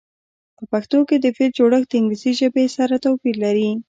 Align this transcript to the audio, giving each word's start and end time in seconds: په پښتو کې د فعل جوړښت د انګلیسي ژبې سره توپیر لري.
په 0.57 0.63
پښتو 0.71 0.97
کې 1.07 1.17
د 1.19 1.25
فعل 1.35 1.51
جوړښت 1.57 1.87
د 1.89 1.93
انګلیسي 1.99 2.31
ژبې 2.39 2.65
سره 2.77 2.95
توپیر 3.05 3.35
لري. 3.45 3.69